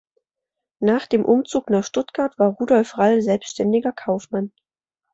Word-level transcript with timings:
Nach 0.79 1.05
dem 1.05 1.23
Umzug 1.23 1.69
nach 1.69 1.83
Stuttgart 1.83 2.39
war 2.39 2.55
Rudolf 2.59 2.97
Rall 2.97 3.21
selbstständiger 3.21 3.91
Kaufmann. 3.91 4.51